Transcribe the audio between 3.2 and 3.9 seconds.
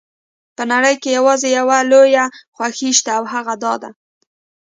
هغه دا ده.